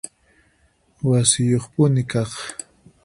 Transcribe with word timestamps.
Wasiyuqpuni 1.09 2.01
kaq 2.11 2.33